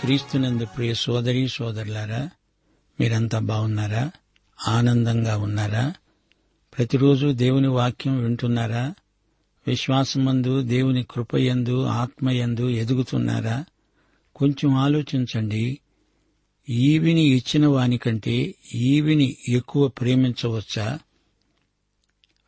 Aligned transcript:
క్రీస్తునందు 0.00 0.64
ప్రియ 0.64 0.94
సోదరి 0.94 1.48
సోదరులారా 1.48 2.30
మీరంతా 3.00 3.38
బాగున్నారా? 3.38 4.10
ఆనందంగా 4.68 5.36
ఉన్నారా? 5.36 5.94
ప్రతిరోజు 6.78 7.26
దేవుని 7.26 7.68
వాక్యం 7.68 8.22
వింటున్నారా? 8.22 8.94
విశ్వాసమందు 9.66 10.62
దేవుని 10.62 11.06
కృపయందు 11.10 11.84
ఆత్మయందు 11.84 12.68
ఎదుగుతున్నారా? 12.68 13.64
కొంచెం 14.36 14.74
ఆలోచించండి. 14.74 15.78
ఈవిని 16.68 17.20
ఇచ్చిన 17.20 17.66
వానికంటే 17.66 18.54
ఈవిని 18.74 19.36
ఎక్కువ 19.48 19.88
ప్రేమించవచ్చా? 19.88 20.98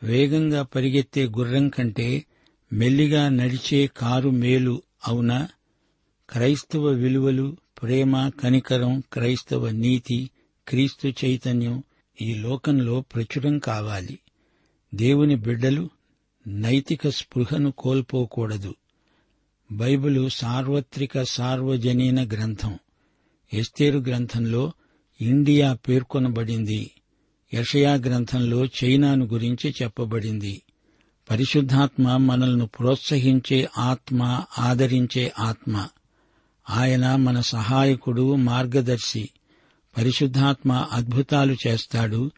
వేగంగా 0.02 0.62
పరిగెత్తే 0.62 1.24
గుర్రం 1.24 1.68
కంటే 1.68 2.24
మెల్లిగా 2.72 3.28
నడిచే 3.28 3.86
కారు 3.86 4.30
మేలు 4.30 4.82
అవునా? 5.06 5.48
క్రైస్తవ 6.32 6.86
విలువలు 6.86 7.56
ప్రేమ 7.82 8.28
కనికరం 8.28 9.02
క్రైస్తవ 9.12 9.70
నీతి 9.70 10.30
క్రీస్తు 10.68 11.12
చైతన్యం 11.24 11.82
ఈ 12.22 12.34
లోకంలో 12.34 13.00
ప్రచురం 13.00 13.58
కావాలి. 13.58 14.18
దేవుని 14.94 15.36
బిడ్డలు 15.36 15.90
నైతిక 16.46 17.08
స్పృహను 17.08 17.70
కోల్పోకూడదు. 17.70 18.74
బైబిలు 19.72 20.28
సార్వత్రిక 20.28 21.22
సార్వజనీన 21.22 22.28
గ్రంథం. 22.28 22.78
ఎస్తేరు 23.54 23.98
గ్రంథంలో 23.98 24.72
ఇండియా 25.20 25.74
పేర్కొనబడింది. 25.74 26.90
యషయా 27.54 27.94
గ్రంథంలో 27.94 28.64
చైనాను 28.64 29.26
గురించి 29.26 29.74
చెప్పబడింది. 29.82 30.62
పరిశుద్ధాత్మ 31.30 32.16
మనల్ని 32.16 32.66
ప్రోత్సహించే 32.66 33.68
ఆత్మ 33.78 34.44
ఆదరించే 34.58 35.32
ఆత్మ. 35.38 35.88
ఆయన 36.70 37.16
మన 37.16 37.40
సహాయకుడు 37.40 38.34
మార్గదర్శి 38.34 39.30
పరిశుద్ధాత్మ 39.98 40.72
అద్భుతాలు 40.72 41.56
చేస్తాడు. 41.66 42.30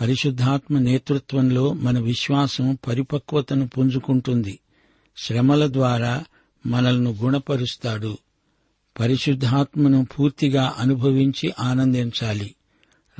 పరిశుద్ధాత్మ 0.00 0.78
నేతృత్వంలో 0.78 1.72
మన 1.72 1.98
విశ్వాసం 1.98 2.78
పరిపక్వతను 2.88 3.68
పుంజుకుంటుంది. 3.68 4.58
శ్రమల 5.16 5.72
ద్వారా 5.72 6.24
మనల్ని 6.66 7.10
గుణపరుస్తాడు. 7.10 8.18
పరిశుద్ధాత్మను 9.00 10.06
పూర్తిగా 10.18 10.74
అనుభవించి 10.78 11.52
ఆనందించాలి. 11.60 12.54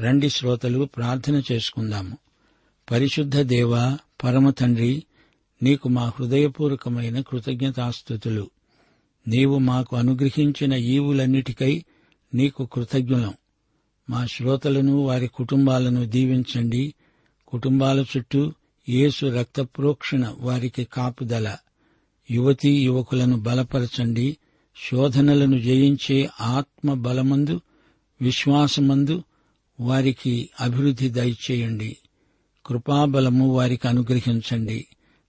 రండి 0.00 0.30
శ్రోతలు 0.30 0.88
ప్రార్థన 0.96 1.42
చేసుకుందాము. 1.52 2.18
పరిశుద్ధ 2.90 3.36
దేవ 3.36 3.96
పరమ 4.24 4.50
తండ్రి 4.50 5.04
నీకు 5.62 5.88
మా 5.88 6.12
హృదయపూర్వకమైన 6.18 7.20
కృతజ్ఞతాస్థుతులు. 7.20 8.50
నీవు 9.28 9.59
మాకు 9.59 9.97
అనుగ్రహించిన 9.97 10.72
ఈవులన్నిటికై 10.72 11.84
నీకు 12.34 12.69
కృతజ్ఞులం. 12.72 13.34
మా 14.10 14.27
శ్రోతలను 14.27 14.97
వారి 14.97 15.27
కుటుంబాలను 15.27 16.05
దీవించండి. 16.05 16.94
కుటుంబాల 17.49 18.05
చుట్టూ 18.16 18.53
యేసు 18.88 19.27
రక్తప్రోక్షణ 19.27 20.34
వారికి 20.38 20.84
కాపుదల. 20.84 21.56
యువతీ 22.31 22.84
యువకులను 22.84 23.37
బలపరచండి. 23.37 24.37
శోధనలను 24.91 25.59
జయించే 25.59 26.28
ఆత్మ 26.41 26.94
బలమందు 26.94 27.60
విశ్వాసమందు 28.21 29.22
వారికి 29.81 30.50
అభివృద్ధి 30.60 31.09
దయచేయండి. 31.09 31.97
కృపాబలము 32.66 33.54
వారికి 33.54 33.89
అనుగ్రహించండి. 33.89 34.87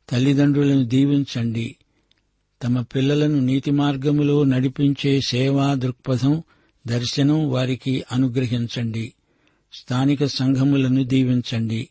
తల్లిదండ్రులను 0.09 0.85
దీవించండి. 0.85 1.75
తమ 2.63 2.81
పిల్లలను 2.81 3.39
నీతి 3.39 3.71
మార్గములో 3.71 4.43
నడిపించే 4.43 5.21
సేవా 5.27 5.73
దృక్పథం 5.73 6.43
దర్శనం 6.87 7.49
వారికి 7.49 8.03
అనుగ్రహించండి. 8.11 9.13
స్థానిక 9.73 10.25
సంఘములను 10.25 11.03
దీవించండి. 11.03 11.89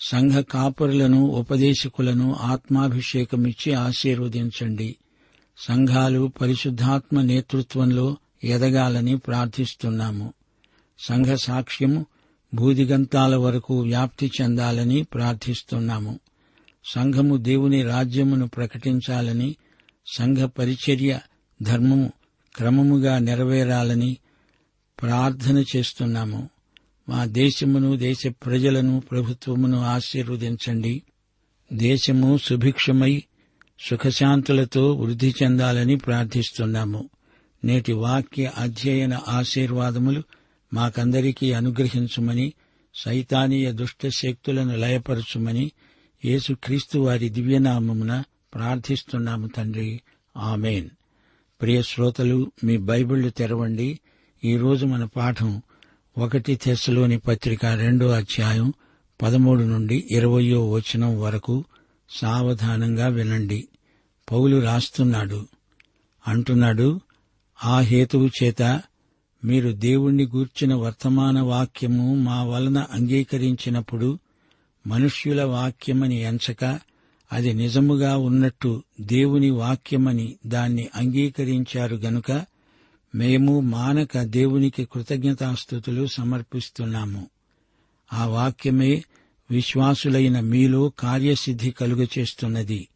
సంఘ 0.00 0.32
కాపరులను 0.32 1.20
ఉపదేశకులను 1.26 2.36
ఆత్మాభిషేకమిచ్చి 2.40 3.72
ఆశీర్వదించండి. 3.72 4.96
సంఘాలు 5.58 6.32
పరిశుద్ధాత్మ 6.40 7.20
నేతృత్వంలో 7.20 8.16
ఎదగాలని 8.44 9.16
ప్రార్థిస్తున్నాము. 9.16 10.32
సంఘ 10.98 11.26
సాక్ష్యము 11.26 12.06
భూదిగంతాల 12.54 13.36
వరకు 13.36 13.80
వ్యాప్తి 13.80 14.30
చెందాలని 14.40 15.02
ప్రార్థిస్తున్నాము. 15.02 16.20
సంఘము 16.84 17.36
దేవుని 17.36 17.82
రాజ్యమును 17.82 18.48
ప్రకటించాలని 18.48 19.56
సంఘ 20.06 20.38
పరిచర్య 20.38 21.20
ధర్మము 21.62 22.12
క్రమముగా 22.56 23.18
నెరవేరాలని 23.18 24.16
ప్రార్థన 25.02 25.64
చేస్తున్నాము. 25.76 26.48
మా 27.08 27.24
దేశమును 27.24 27.96
దేశ 27.96 28.26
ప్రజలను 28.26 29.00
ప్రభుత్వమును 29.00 29.80
ఆశీర్వదించండి. 29.80 31.02
దేశము 31.72 32.38
సుభిక్షమై 32.38 33.22
సుఖశాంతులతో 33.80 34.92
వృద్ధి 34.92 35.34
చెందాలని 35.42 35.96
ప్రార్థిస్తున్నాము. 35.96 37.10
నేటి 37.64 37.92
వాక్య 37.92 38.52
అధ్యయన 38.56 39.20
ఆశీర్వాదములు 39.28 40.22
మాకందరికీ 40.74 41.52
అనుగ్రహించుమని 41.52 42.52
సైతానీయ 42.94 43.72
దుష్ట 43.72 44.08
శక్తులను 44.08 44.76
లయపరచుమని 44.76 45.72
యేసుక్రీస్తు 46.24 46.98
వారి 46.98 47.28
దివ్యనామమున 47.28 48.24
ప్రార్థిస్తున్నాము 48.54 49.46
తండ్రి. 49.46 50.00
ఆమెన్. 50.36 50.88
ప్రియ 51.62 51.82
శ్రోతలు 51.82 52.52
మీ 52.64 52.76
బైబిళ్ళు 52.76 53.28
తెరవండి. 53.28 54.00
ఈరోజు 54.44 54.86
మన 54.86 55.04
పాఠం 55.04 55.62
ఒకటి 56.18 56.56
తెస్సులోని 56.56 57.18
పత్రిక 57.18 57.66
రెండో 57.66 58.08
అధ్యాయం 58.08 58.72
పదమూడు 59.22 59.62
నుండి 59.62 60.08
ఇరవయో 60.10 60.70
వచనం 60.70 61.20
వరకు 61.20 61.64
సావధానంగా 62.10 63.06
వినండి. 63.06 63.68
పౌలు 64.32 64.60
రాస్తున్నాడు. 64.60 65.46
అంటున్నాడు 66.28 67.00
ఆ 67.64 67.80
హేతువు 67.80 68.30
చేత 68.42 68.82
మీరు 69.44 69.72
దేవుణ్ణి 69.72 70.26
గూర్చిన 70.26 70.74
వర్తమాన 70.74 71.40
వాక్యము 71.40 72.14
మా 72.14 72.42
వలన 72.42 72.78
అంగీకరించినప్పుడు 72.78 74.18
మనుష్యుల 74.86 75.42
వాక్యమని 75.42 76.20
ఎంచక 76.20 76.80
అది 77.34 77.54
నిజముగా 77.54 78.16
ఉన్నట్టు 78.16 78.82
దేవుని 79.00 79.50
వాక్యమని 79.50 80.36
దాన్ని 80.46 80.88
అంగీకరించారు 80.94 81.96
గనుక 81.96 82.44
మేము 83.14 83.60
మానక 83.60 84.22
దేవునికి 84.22 84.84
కృతజ్ఞతాస్థుతులు 84.84 86.06
సమర్పిస్తున్నాము. 86.06 87.26
ఆ 88.12 88.26
వాక్యమే 88.26 89.04
విశ్వాసులైన 89.50 90.40
మీలో 90.40 90.92
కార్యసిద్ధి 90.98 91.70
కలుగచేస్తున్నది 91.70 92.88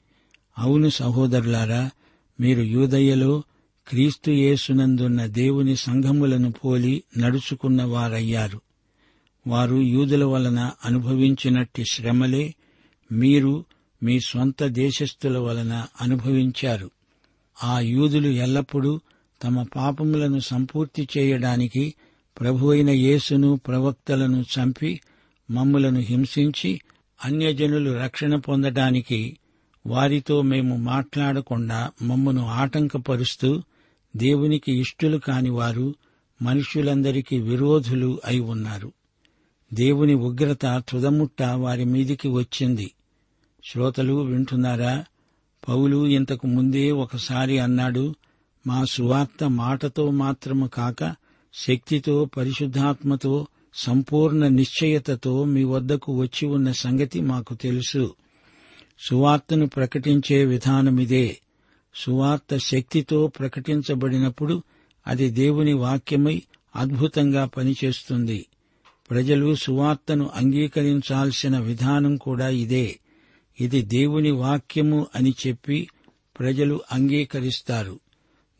అవును 0.58 0.88
సహోదరులారా 0.88 1.90
మీరు 2.40 2.60
యూదయ్యలో 2.60 3.42
క్రీస్తు 3.88 4.30
యేసునందున్న 4.30 5.26
దేవుని 5.26 5.76
సంఘములను 5.76 6.52
పోలి 6.52 7.02
నడుచుకున్న 7.18 7.82
వారయ్యారు 7.82 8.60
వారు 9.46 9.76
యూదుల 9.76 10.24
వలన 10.24 10.70
అనుభవించినట్టి 10.84 11.84
శ్రమలే 11.92 12.54
మీరు 13.12 13.64
మీ 14.02 14.20
స్వంత 14.20 14.64
దేశస్థుల 14.64 15.38
వలన 15.38 15.86
అనుభవించారు. 16.00 16.90
ఆ 17.64 17.80
యూదులు 17.80 18.28
ఎల్లప్పుడూ 18.28 19.00
తమ 19.44 19.62
పాపములను 19.62 20.38
సంపూర్తి 20.38 21.08
చేయడానికి 21.18 21.94
ప్రభువైన 22.40 22.90
యేసును 22.90 23.60
ప్రవక్తలను 23.66 24.42
చంపి 24.42 25.00
మమ్ములను 25.50 26.00
హింసించి 26.00 26.80
అన్యజనులు 27.24 27.90
రక్షణ 27.92 28.36
పొందటానికి 28.36 29.38
వారితో 29.86 30.42
మేము 30.42 30.76
మాట్లాడకుండా 30.76 31.90
మమ్మను 32.02 32.46
ఆటంకపరుస్తూ 32.46 33.62
దేవునికి 34.16 34.80
ఇష్టులు 34.80 35.18
కాని 35.18 35.50
వారు 35.50 35.94
మనుష్యులందరికీ 36.42 37.38
విరోధులు 37.38 38.20
అయి 38.24 38.40
ఉన్నారు. 38.40 38.92
దేవుని 39.74 40.14
ఉగ్రత 40.14 40.82
తుదముట్ట 40.88 41.42
వారి 41.42 41.84
మీదికి 41.84 42.28
వచ్చింది. 42.28 42.90
శ్రోతలు 43.64 44.14
వింటున్నారా? 44.14 45.04
పౌలు 45.68 46.06
ఇంతకు 46.06 46.46
ముందే 46.46 46.90
ఒకసారి 46.90 47.58
అన్నాడు 47.58 48.14
మా 48.66 48.84
సువార్త 48.84 49.44
మాటతో 49.44 50.10
మాత్రము 50.10 50.66
కాక 50.66 51.14
శక్తితో 51.54 52.24
పరిశుద్ధాత్మతో 52.24 53.46
సంపూర్ణ 53.74 54.48
నిశ్చయతతో 54.48 55.44
మీ 55.44 55.64
వద్దకు 55.64 56.20
వచ్చి 56.20 56.48
ఉన్న 56.48 56.72
సంగతి 56.72 57.20
మాకు 57.20 57.54
తెలుసు. 57.54 58.14
సువార్తను 59.08 59.66
ప్రకటించే 59.66 60.44
విధానమిదే. 60.44 61.38
సువార్త 61.94 62.56
శక్తితో 62.56 63.26
ప్రకటించబడినప్పుడు 63.26 64.62
అది 65.06 65.30
దేవుని 65.30 65.72
వాక్యమై 65.72 66.42
అద్భుతంగా 66.76 67.46
పనిచేస్తుంది. 67.46 68.46
ప్రజలు 69.10 69.54
సువార్తను 69.54 70.30
అంగీకరించాల్సిన 70.34 71.58
విధానం 71.58 72.16
కూడా 72.16 72.48
ఇదే. 72.48 72.98
ఇది 73.60 73.82
దేవుని 73.82 74.30
వాక్యము 74.30 75.06
అని 75.14 75.34
చెప్పి 75.46 75.88
ప్రజలు 76.38 76.80
అంగీకరిస్తారు. 76.92 78.00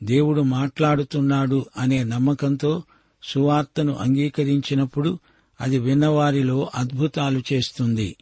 దేవుడు 0.02 0.40
మాట్లాడుతున్నాడు 0.40 1.66
అనే 1.76 2.04
నమ్మకంతో 2.04 2.82
సువార్తను 3.22 3.94
అంగీకరించినప్పుడు 3.94 5.18
అది 5.60 5.78
విన్నవారిలో 5.78 6.70
అద్భుతాలు 6.74 7.42
చేస్తుంది. 7.52 8.16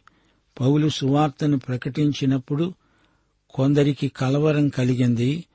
పౌలు 0.59 0.89
సువార్తను 0.89 1.59
ప్రకటించినప్పుడు 1.59 2.73
కొందరికి 3.49 4.07
కలవరం 4.07 4.69
కలిగింది. 4.69 5.45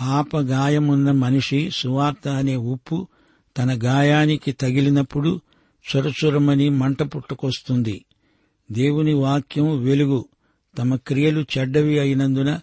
పాప 0.00 0.36
గాయమున్న 0.36 1.10
మనిషి 1.10 1.70
సువార్త 1.70 2.28
అనే 2.28 2.56
ఉప్పు 2.56 3.08
తన 3.58 3.80
గాయానికి 3.84 4.52
తగిలినప్పుడు 4.52 5.40
చురచురమని 5.96 6.68
మంట 6.68 7.02
పుట్టుకొస్తుంది. 7.02 8.04
దేవుని 8.72 9.14
వాక్యం 9.14 9.84
వెలుగు. 9.84 10.24
తమ 10.78 10.96
క్రియలు 10.96 11.44
చెడ్డవి 11.58 11.98
అయినందున 11.98 12.60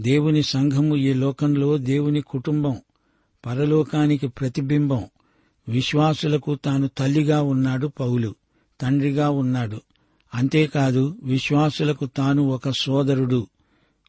దేవుని 0.00 0.42
సంఘము 0.42 0.96
ఈ 0.96 1.12
లోకంలో 1.12 1.78
దేవుని 1.78 2.20
కుటుంబం 2.20 2.76
పరలోకానికి 3.46 4.28
ప్రతిబింబం. 4.28 5.04
విశ్వాసులకు 5.68 6.54
తాను 6.54 6.90
తల్లిగా 6.98 7.42
ఉన్నాడు 7.42 7.86
పౌలు 7.86 8.34
తండ్రిగా 8.80 9.30
ఉన్నాడు. 9.30 9.80
అంతేకాదు 10.34 11.16
విశ్వాసులకు 11.22 12.06
తాను 12.06 12.42
ఒక 12.42 12.70
సోదరుడు. 12.70 13.46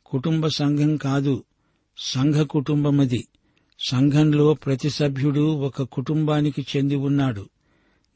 కుటుంబ 0.05 0.47
సంఘం 0.47 0.97
కాదు 0.97 1.43
సంఘ 1.97 2.35
కుటుంబమది. 2.35 3.27
సంఘంలో 3.87 4.53
ప్రతి 4.53 4.89
సభ్యుడు 4.89 5.39
ఒక 5.39 5.81
కుటుంబానికి 5.81 6.61
చెంది 6.61 6.95
ఉన్నాడు. 6.95 7.49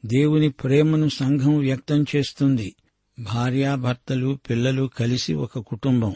దేవుని 0.08 0.50
ప్రేమను 0.50 1.08
సంఘం 1.08 1.58
వ్యక్తం 1.58 2.04
చేస్తుంది. 2.16 2.74
భార్యాభర్తలు 3.20 4.38
పిల్లలు 4.50 4.90
కలిసి 4.98 5.34
ఒక 5.34 5.58
కుటుంబం. 5.58 6.14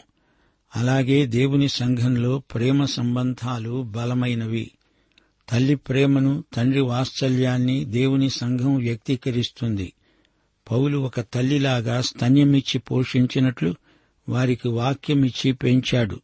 అలాగే 0.75 1.25
దేవుని 1.25 1.69
సంఘంలో 1.69 2.39
ప్రేమ 2.39 2.85
సంబంధాలు 2.85 3.83
బలమైనవి. 3.83 4.71
తల్లి 5.49 5.75
ప్రేమను 5.75 6.43
తండ్రి 6.53 6.81
వాత్సల్యాన్ని 6.81 7.85
దేవుని 7.85 8.29
సంఘం 8.29 8.75
వ్యక్తీకరిస్తుంది. 8.75 9.93
పౌలు 10.71 10.97
ఒక 10.97 11.19
తల్లిలాగా 11.19 12.01
స్తన్యమిచ్చి 12.01 12.79
పోషించినట్లు 12.79 13.75
వారికి 14.29 14.67
వాక్యమిచ్చి 14.67 15.51
పెంచాడు. 15.51 16.21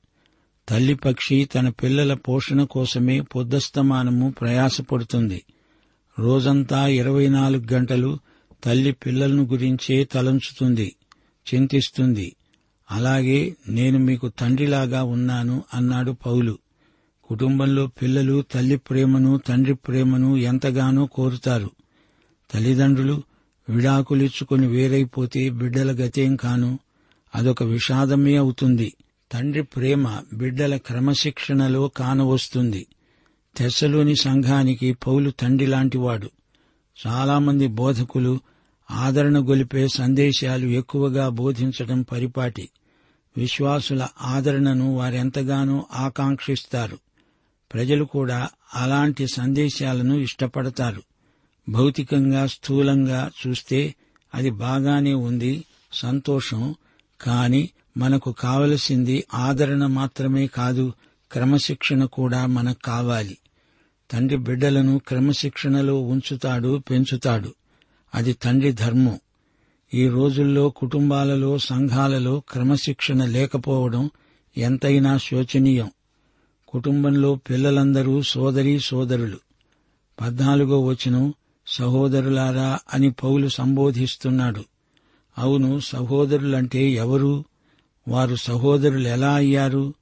తల్లి 0.70 0.96
పక్షి 0.96 1.50
తన 1.56 1.70
పిల్లల 1.70 2.14
పోషణ 2.14 2.64
కోసమే 2.64 3.22
పొద్దస్తమానము 3.22 4.34
ప్రయాసపడుతుంది. 4.42 5.44
రోజంతా 6.20 6.88
ఇరవై 6.88 7.30
నాలుగు 7.30 7.74
గంటలు 7.74 8.20
తల్లి 8.64 8.92
పిల్లలను 8.92 9.44
గురించే 9.44 10.04
తలంచుతుంది 10.04 10.96
చింతిస్తుంది. 11.54 12.36
అలాగే 12.92 13.56
నేను 13.70 14.00
మీకు 14.00 14.28
తండ్రిలాగా 14.28 15.04
ఉన్నాను 15.04 15.64
అన్నాడు 15.74 16.12
పౌలు. 16.12 16.58
కుటుంబంలో 17.24 17.88
పిల్లలు 17.88 18.44
తల్లి 18.52 18.78
ప్రేమను 18.78 19.38
తండ్రి 19.38 19.74
ప్రేమను 19.74 20.38
ఎంతగానో 20.38 21.06
కోరుతారు. 21.06 21.70
తల్లిదండ్రులు 22.54 23.24
విడాకులిచ్చుకుని 23.70 24.68
వేరైపోతే 24.68 25.50
బిడ్డల 25.50 25.92
గతేం 25.92 26.36
కాను 26.36 26.80
అదొక 27.36 27.64
విషాదమే 27.64 28.36
అవుతుంది. 28.36 28.94
తండ్రి 29.32 29.64
ప్రేమ 29.64 30.22
బిడ్డల 30.34 30.78
క్రమశిక్షణలో 30.78 31.88
కానవస్తుంది. 31.88 32.86
తెస్సలోని 33.60 34.16
సంఘానికి 34.16 34.94
పౌలు 34.94 35.32
తండ్రి 35.32 35.68
లాంటివాడు. 35.68 36.30
చాలామంది 37.08 37.68
బోధకులు 37.68 38.40
ఆదరణ 38.92 39.40
గొలిపే 39.40 39.88
సందేశాలు 39.88 40.66
ఎక్కువగా 40.66 41.30
బోధించడం 41.30 42.02
పరిపాటి. 42.02 42.70
విశ్వాసుల 43.38 44.08
ఆదరణను 44.22 44.96
వారెంతగానో 44.96 45.86
ఆకాంక్షిస్తారు. 45.94 46.98
ప్రజలు 47.74 48.04
కూడా 48.04 48.50
అలాంటి 48.76 49.28
సందేశాలను 49.28 50.14
ఇష్టపడతారు. 50.14 51.04
భౌతికంగా 51.70 52.48
స్థూలంగా 52.48 53.32
చూస్తే 53.48 53.96
అది 54.36 54.50
బాగానే 54.50 55.14
ఉంది 55.14 55.64
సంతోషం 55.94 56.76
కాని 57.22 57.70
మనకు 57.98 58.32
కావలసింది 58.32 59.24
ఆదరణ 59.34 59.86
మాత్రమే 59.86 60.48
కాదు 60.48 60.94
క్రమశిక్షణ 61.32 62.06
కూడా 62.06 62.46
మనకు 62.46 62.82
కావాలి. 62.86 63.38
తండ్రి 64.12 64.38
బిడ్డలను 64.38 65.02
క్రమశిక్షణలో 65.08 66.02
ఉంచుతాడు 66.02 66.82
పెంచుతాడు. 66.90 67.54
అది 68.16 68.34
తండ్రి 68.34 68.72
ధర్మం. 68.72 69.20
ఈ 69.94 70.08
రోజుల్లో 70.08 70.70
కుటుంబాలలో 70.70 71.58
సంఘాలలో 71.58 72.42
క్రమశిక్షణ 72.50 73.26
లేకపోవడం 73.26 74.10
ఎంతైనా 74.58 75.18
శోచనీయం. 75.18 75.92
కుటుంబంలో 76.68 77.36
పిల్లలందరూ 77.36 78.22
సోదరీ 78.22 78.80
సోదరులు. 78.80 79.38
పద్నాలుగో 80.22 80.82
వచనం 80.82 81.34
సహోదరులారా 81.68 82.80
అని 82.94 83.12
పౌలు 83.12 83.48
సంబోధిస్తున్నాడు. 83.48 84.64
అవును 85.38 85.80
సహోదరులంటే 85.80 86.90
ఎవరు? 86.90 87.44
వారు 88.08 88.36
సహోదరులు 88.36 89.08
ఎలా 89.08 89.34
అయ్యారు? 89.34 89.94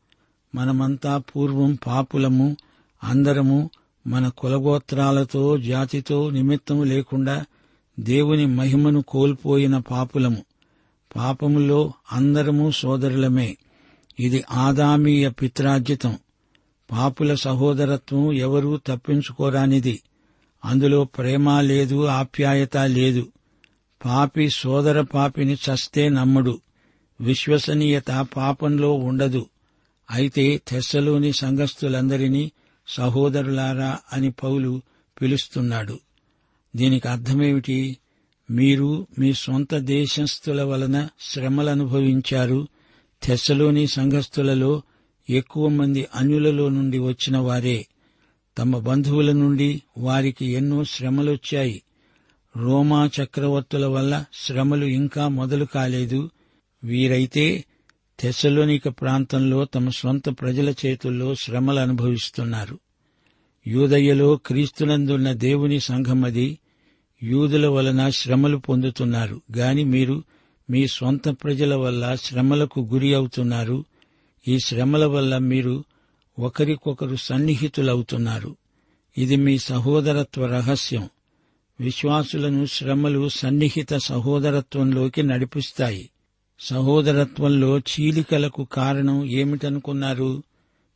మనమంతా 0.55 1.17
పూర్వం 1.17 1.77
పాపులము 1.87 2.57
అందరము 3.03 3.69
మన 4.07 4.27
కులగోత్రాలతో 4.27 5.57
జాతితో 5.57 6.29
నిమిత్తం 6.29 6.83
లేకుండా 6.83 7.45
దేవుని 7.99 8.45
మహిమను 8.45 9.01
కోల్పోయిన 9.01 9.77
పాపులము. 9.77 10.45
పాపములో 11.15 11.93
అందరము 12.11 12.71
సోదరులమే. 12.71 13.57
ఇది 14.19 14.43
ఆదామీయ 14.51 15.29
పిత్రార్జితం. 15.29 16.17
పాపుల 16.91 17.35
సహోదరత్వం 17.35 18.33
ఎవరూ 18.33 18.77
తప్పించుకోరానిది. 18.77 20.01
అందులో 20.65 21.03
ప్రేమ 21.03 21.61
లేదు 21.61 22.05
ఆప్యాయత 22.05 22.77
లేదు. 22.77 23.27
పాపి 24.05 24.49
సోదర 24.49 25.01
పాపిని 25.01 25.53
చస్తే 25.53 26.09
నమ్మడు. 26.09 26.61
విశ్వసనీయత 27.21 28.27
పాపంలో 28.37 28.93
ఉండదు. 28.93 29.45
అయితే 30.11 30.61
తెస్సలోని 30.67 31.33
సంఘస్థులందరినీ 31.33 32.51
సహోదరులారా 32.87 33.99
అని 34.13 34.31
పౌలు 34.31 34.81
పిలుస్తున్నాడు. 35.21 35.99
దీనికి 36.75 37.07
అర్థమేమిటి? 37.07 37.97
మీరు 38.51 39.07
మీ 39.19 39.33
సొంత 39.33 39.75
దేశస్థుల 39.75 40.63
వలన 40.63 41.07
శ్రమలనుభవించారు. 41.19 42.67
తెస్సలోని 43.23 43.87
సంఘస్థులలో 43.87 44.81
ఎక్కువ 45.29 45.67
మంది 45.67 46.07
అన్యులలో 46.15 46.69
నుండి 46.69 46.99
వచ్చిన 46.99 47.37
వారే. 47.37 47.87
తమ 48.57 48.77
బంధువుల 48.77 49.31
నుండి 49.31 49.81
వారికి 49.97 50.45
ఎన్నో 50.45 50.83
శ్రమలొచ్చాయి. 50.83 51.81
రోమా 52.57 53.09
చక్రవర్తుల 53.23 53.85
వల్ల 53.85 54.25
శ్రమలు 54.33 54.85
ఇంకా 54.85 55.27
మొదలు 55.27 55.65
కాలేదు. 55.65 56.29
వీరైతే 56.83 57.65
తెసలోనిక 58.19 58.87
ప్రాంతంలో 58.87 59.65
తమ 59.65 59.89
స్వంత 59.89 60.29
ప్రజల 60.29 60.73
చేతుల్లో 60.85 61.35
శ్రమలు 61.35 61.79
అనుభవిస్తున్నారు. 61.79 62.79
యూదయ్యలో 63.67 64.35
క్రీస్తునందున్న 64.35 65.33
దేవుని 65.33 65.79
సంఘమది 65.79 66.59
యూదుల 67.23 67.67
వలన 67.67 68.09
శ్రమలు 68.09 68.57
పొందుతున్నారు. 68.57 69.41
గాని 69.57 69.83
మీరు 69.83 70.23
మీ 70.69 70.87
సొంత 70.87 71.29
ప్రజల 71.29 71.75
వల్ల 71.75 72.15
శ్రమలకు 72.15 72.79
గురి 72.79 73.13
అవుతున్నారు. 73.13 73.85
ఈ 74.47 74.59
శ్రమల 74.59 75.05
వల్ల 75.05 75.37
మీరు 75.37 75.83
ఒకరికొకరు 76.39 77.15
సన్నిహితులవుతున్నారు. 77.15 78.55
ఇది 79.17 79.35
మీ 79.35 79.57
సహోదరత్వ 79.57 80.45
రహస్యం. 80.45 81.09
విశ్వాసులను 81.79 82.65
శ్రమలు 82.65 83.29
సన్నిహిత 83.29 83.93
సహోదరత్వంలోకి 83.93 85.23
నడిపిస్తాయి. 85.23 86.09
సహోదరత్వంలో 86.59 87.79
చీలికలకు 87.79 88.63
కారణం 88.63 89.25
ఏమిటనుకున్నారు? 89.25 90.43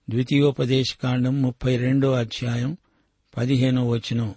ద్వితీయోపదేశకాండం 0.10 1.42
ముప్పై 1.42 1.78
రెండో 1.78 2.12
అధ్యాయం 2.12 2.78
పదిహేనో 3.38 3.90
వచనం. 3.90 4.36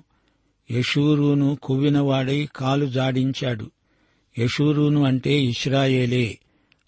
యశూరును 0.70 1.58
కువ్వినవాడై 1.62 2.48
కాలు 2.56 2.86
జాడించాడు. 2.86 3.70
యశూరును 4.38 5.04
అంటే 5.04 5.42
ఇస్రాయేలే 5.42 6.38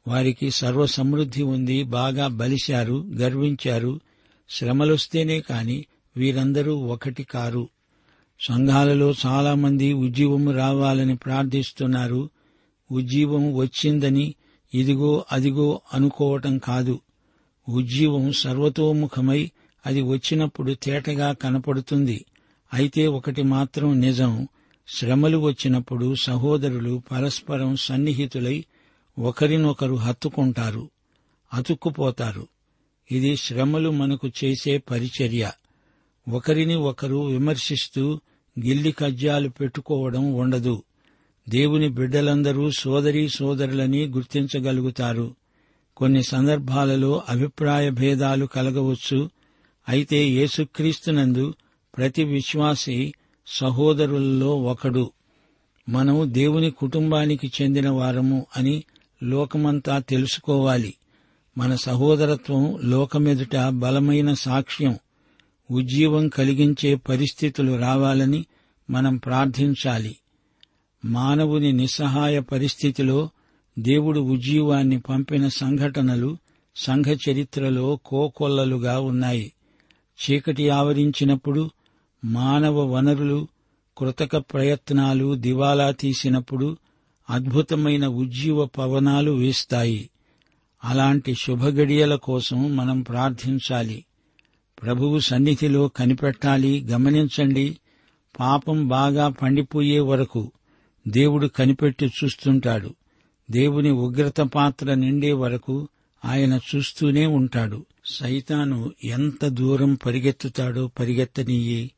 వారికి 0.09 0.51
సర్వసమృద్ధి 0.51 1.43
ఉంది 1.43 1.83
బాగా 1.83 2.27
బలిశారు 2.27 3.05
గర్వించారు. 3.15 4.01
శ్రమలొస్తేనే 4.51 5.41
కాని 5.41 5.87
వీరందరూ 6.17 6.77
ఒకటి 6.77 7.23
కారు. 7.23 7.69
సంఘాలలో 8.41 9.15
చాలామంది 9.27 9.93
ఉద్యమం 9.93 10.51
రావాలని 10.51 11.17
ప్రార్థిస్తున్నారు. 11.17 12.31
ఉజ్జీవం 12.91 13.55
వచ్చిందని 13.55 14.35
ఇదిగో 14.75 15.25
అదిగో 15.33 15.81
అనుకోవటం 15.95 16.59
కాదు. 16.59 17.01
ఉజ్జీవం 17.69 18.33
సర్వతోముఖమై 18.33 19.51
అది 19.87 20.03
వచ్చినప్పుడు 20.03 20.73
తేటగా 20.73 21.33
కనపడుతుంది. 21.33 22.25
అయితే 22.75 23.07
ఒకటి 23.07 23.43
మాత్రం 23.43 24.01
నిజం. 24.01 24.49
శ్రమలు 24.89 25.39
వచ్చినప్పుడు 25.39 26.15
సహోదరులు 26.15 27.03
పరస్పరం 27.13 27.77
సన్నిహితులై 27.77 28.65
ఒకరినొకరు 29.19 29.95
హత్తుకుంటారు 29.95 30.91
అతుక్కుపోతారు. 31.55 32.49
ఇది 33.13 33.37
శ్రమలు 33.37 33.91
మనకు 33.91 34.29
చేసే 34.29 34.79
పరిచర్య. 34.79 35.51
ఒకరిని 36.29 36.75
ఒకరు 36.75 37.17
విమర్శిస్తూ 37.17 38.21
గిల్లి 38.65 38.93
కజ్జాలు 38.93 39.49
పెట్టుకోవడం 39.49 40.35
ఉండదు. 40.35 40.83
దేవుని 41.49 41.89
బిడ్డలందరూ 41.89 42.71
సోదరీ 42.71 43.29
సోదరులని 43.29 44.07
గుర్తించగలుగుతారు. 44.07 45.35
కొన్ని 45.97 46.23
సందర్భాలలో 46.23 47.23
అభిప్రాయ 47.29 47.91
భేదాలు 47.91 48.47
కలగవచ్చు. 48.47 49.31
అయితే 49.89 50.29
యేసుక్రీస్తునందు 50.29 51.55
ప్రతి 51.97 52.25
విశ్వాసి 52.25 53.15
సహోదరులలో 53.47 54.57
ఒకడు. 54.57 55.11
మనం 55.89 56.35
దేవుని 56.35 56.71
కుటుంబానికి 56.71 57.53
చెందిన 57.63 57.89
వారము 57.89 58.47
అని 58.57 58.85
లోకమంతా 59.23 59.99
తెలుసుకోవాలి. 59.99 60.95
మన 61.59 61.75
సహోదరత్వం 61.75 62.79
లోకమెదుట 62.85 63.57
బలమైన 63.69 64.35
సాక్ష్యం 64.35 64.99
ఉజ్జీవం 65.71 66.29
కలిగించే 66.29 66.95
పరిస్థితులు 66.95 67.77
రావాలని 67.77 68.47
మనం 68.91 69.17
ప్రార్థించాలి. 69.17 70.17
మానవుని 71.07 71.73
నిస్సహాయ 71.73 72.41
పరిస్థితిలో 72.41 73.31
దేవుడు 73.79 74.21
ఉజ్జీవాన్ని 74.21 75.01
పంపిన 75.01 75.49
సంఘటనలు 75.49 76.37
సంఘ 76.77 77.07
చరిత్రలో 77.07 77.99
కోకొల్లలుగా 78.05 79.01
ఉన్నాయి. 79.01 79.53
చీకటి 80.17 80.69
ఆవరించినప్పుడు 80.69 81.71
మానవ 82.25 82.81
వనరులు 82.81 83.49
కృతక 83.99 84.37
ప్రయత్నాలు 84.37 85.35
దివాలా 85.35 85.91
తీసినప్పుడు 85.91 86.77
అద్భుతమైన 87.31 88.07
ఉజ్జీవ 88.07 88.65
పవనాలు 88.65 89.31
వీస్తాయి. 89.31 90.11
అలాంటి 90.85 91.35
శుభగడియల 91.35 92.15
కోసం 92.15 92.77
మనం 92.77 93.03
ప్రార్థించాలి. 93.03 94.05
ప్రభువు 94.83 95.19
సన్నిధిలో 95.19 95.89
కనిపెట్టాలి 95.89 96.85
గమనించండి. 96.91 97.79
పాపం 98.41 98.89
బాగా 98.89 99.29
పండిపోయే 99.29 100.01
వరకు 100.01 100.53
దేవుడు 101.09 101.47
కనిపెట్టి 101.47 102.07
చూస్తుంటాడు. 102.07 102.95
దేవుని 103.51 103.91
ఉగ్రత 103.91 104.41
పాత్ర 104.41 104.95
నిండే 104.95 105.33
వరకు 105.33 105.89
ఆయన 106.25 106.61
చూస్తూనే 106.77 107.27
ఉంటాడు. 107.27 107.87
సైతాను 108.05 108.93
ఎంత 109.05 109.47
దూరం 109.47 109.95
పరిగెత్తుతాడో 109.95 110.87
పరిగెత్తనీయి. 110.87 111.91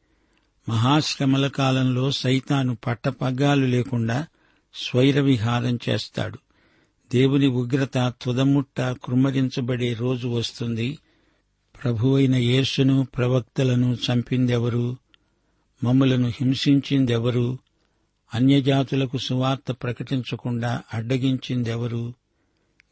మహాశ్రమల 0.68 1.46
కాలంలో 1.46 2.10
సైతాను 2.10 2.76
పట్టపగ్గాలు 2.86 3.66
లేకుండా 3.66 4.26
స్వైరవిహారం 4.74 5.78
చేస్తాడు. 5.88 6.38
దేవుని 7.12 7.46
ఉగ్రత 7.46 8.12
తుదముట్ట 8.22 8.80
కృమ్మరించబడే 8.80 9.92
రోజు 9.92 10.28
వస్తుంది. 10.28 10.98
ప్రభువైన 11.82 12.34
యేసును 12.34 13.06
ప్రవక్తలను 13.16 13.94
చంపిందెవరు? 13.94 14.96
మమ్మలను 15.84 16.28
హింసించిందెవరు? 16.28 17.58
అన్యజాతులకు 18.34 19.18
సువార్త 19.18 19.72
ప్రకటించకుండా 19.72 20.82
అడ్డగించిందెవరు? 20.94 22.14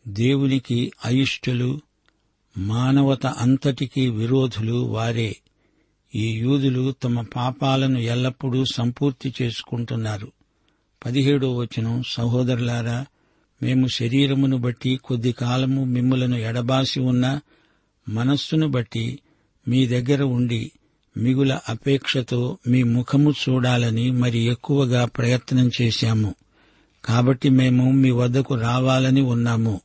దేవునికి 0.09 0.93
అయిష్టులు 1.05 1.81
మానవత 2.59 3.27
అంతటికీ 3.27 4.09
విరోధులు 4.09 4.73
వారే. 4.73 5.37
ఈ 6.15 6.29
యూదులు 6.29 6.93
తమ 6.93 7.21
పాపాలను 7.23 7.99
ఎల్లప్పుడూ 7.99 8.65
సంపూర్తి 8.65 9.35
చేసుకుంటున్నారు. 9.43 10.33
పదిహేడో 11.07 11.55
వచనం. 11.55 12.03
సహోదరులారా 12.07 13.07
మేము 13.63 13.87
శరీరమును 13.87 14.57
బట్టి 14.57 14.97
కొద్ది 14.97 15.33
కాలము 15.33 15.85
మిమ్ములను 15.85 16.37
ఎడబాసి 16.37 17.01
ఉన్న 17.01 17.41
మనస్సును 18.09 18.69
బట్టి 18.69 19.19
మీ 19.69 19.87
దగ్గర 19.87 20.23
ఉండి 20.23 20.73
మిగుల 21.17 21.59
అపేక్షతో 21.69 22.59
మీ 22.69 22.83
ముఖము 22.83 23.31
చూడాలని 23.31 24.11
మరి 24.11 24.39
ఎక్కువగా 24.39 25.05
ప్రయత్నం 25.05 25.71
చేశాము. 25.83 26.35
కాబట్టి 27.05 27.49
మేము 27.49 27.91
మీ 27.91 28.11
వద్దకు 28.11 28.55
రావాలని 28.55 29.21
ఉన్నాము. 29.21 29.81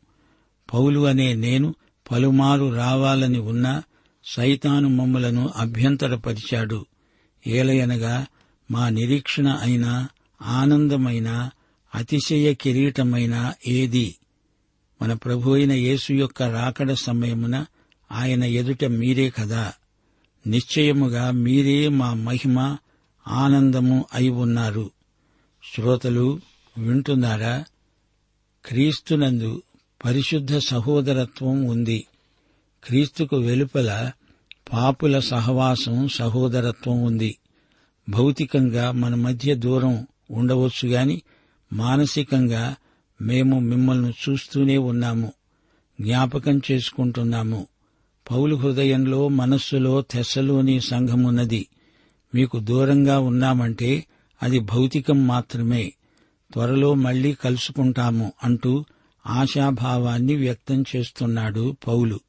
పౌలు 0.74 1.08
అనే 1.08 1.34
నేను 1.34 1.76
పలుమారు 2.12 2.76
రావాలని 2.76 3.40
ఉన్నా 3.40 3.84
సైతాను 4.26 4.90
మమ్ములను 4.90 5.50
అభ్యంతరపరిచాడు. 5.56 6.86
ఏలయనగా 7.48 8.26
మా 8.72 8.90
నిరీక్షణ 8.90 9.48
అయిన 9.48 10.08
ఆనందమైన 10.42 11.50
అతిశయ 11.96 12.54
కిరీటమైన 12.54 13.54
ఏది? 13.68 14.16
మన 15.02 15.14
ప్రభు 15.14 15.52
అయిన 15.52 15.72
యేసు 15.72 16.14
యొక్క 16.14 16.44
రాకడ 16.44 16.94
సమయమున 16.94 17.66
ఆయన 18.12 18.44
ఎదుట 18.44 18.86
మీరే 18.86 19.30
కదా. 19.30 19.74
నిశ్చయముగా 20.48 21.32
మీరే 21.32 21.88
మా 21.88 22.14
మహిమ 22.14 22.78
ఆనందము 23.28 24.06
అయి 24.14 24.30
ఉన్నారు. 24.30 24.92
శ్రోతలు 25.76 26.40
వింటున్నారా? 26.78 27.64
క్రీస్తునందు 28.66 29.62
పరిశుద్ధ 30.06 30.58
సహోదరత్వం 30.58 31.64
ఉంది. 31.64 32.06
క్రీస్తుకు 32.84 33.36
వెలుపల 33.36 34.12
పాపుల 34.74 35.20
సహవాసం 35.20 36.08
సహోదరత్వం 36.08 37.04
ఉంది. 37.04 37.38
భౌతికంగా 38.10 38.92
మన 38.92 39.16
మధ్య 39.16 39.56
దూరం 39.56 40.08
ఉండవచ్చు 40.32 40.88
గాని 40.88 41.22
మానసికంగా 41.74 42.76
మేము 43.22 43.60
మిమ్మల్ని 43.60 44.10
చూస్తూనే 44.10 44.78
ఉన్నాము 44.78 45.34
జ్ఞాపకం 46.02 46.62
చేసుకుంటున్నాము. 46.72 47.68
పౌలు 48.32 48.56
హృదయంలో 48.56 49.28
మనస్సులో 49.28 50.02
తెస్సలోని 50.02 50.80
సంఘమున్నది. 50.80 51.68
మీకు 52.36 52.60
దూరంగా 52.60 53.20
ఉన్నామంటే 53.20 54.06
అది 54.44 54.60
భౌతికం 54.60 55.28
మాత్రమే. 55.28 55.94
త్వరలో 56.54 56.94
మళ్ళీ 56.94 57.34
కలుసుకుంటాము 57.34 58.34
అంటూ 58.44 58.86
ఆశాభావాన్ని 59.28 60.36
వ్యక్తం 60.36 60.84
చేస్తున్నాడు 60.96 61.76
పౌలు. 61.88 62.20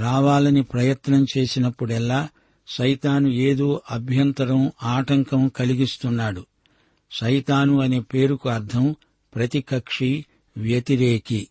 రావాలని 0.00 0.62
ప్రయత్నం 0.62 1.26
చేసినప్పుడెల్లా 1.38 2.28
సైతాను 2.68 3.28
ఏదో 3.28 3.80
అభ్యంతరం 3.90 4.72
ఆటంకం 4.82 5.48
కలిగిస్తున్నాడు. 5.48 6.46
సైతాను 7.10 7.80
అనే 7.80 8.00
పేరుకు 8.00 8.48
అర్థం 8.48 8.96
ప్రతికక్షి 9.34 10.24
వ్యతిరేకి. 10.56 11.48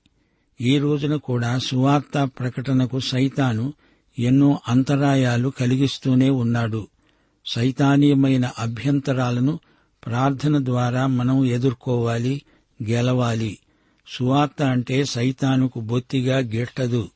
ఈ 0.62 0.78
రోజున 0.78 1.16
కూడా 1.16 1.58
సువార్త 1.58 2.24
ప్రకటనకు 2.24 3.00
సైతాను 3.00 3.74
ఎన్నో 4.20 4.60
అంతరాయాలు 4.68 5.50
కలిగిస్తూనే 5.50 6.30
ఉన్నాడు. 6.30 6.88
సైతానీయమైన 7.46 8.52
అభ్యంతరాలను 8.60 9.60
ప్రార్థన 10.06 10.66
ద్వారా 10.66 11.08
మనం 11.08 11.46
ఎదుర్కోవాలి 11.46 12.42
గెలవాలి. 12.90 13.60
సువార్త 14.08 14.64
అంటే 14.64 15.06
సైతానుకు 15.06 15.80
బొత్తిగా 15.80 16.38
గిట్టదు. 16.38 17.10